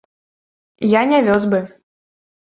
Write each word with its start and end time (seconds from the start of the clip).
Я 0.99 1.03
не 1.11 1.19
вёз 1.27 1.45
бы! 1.51 1.59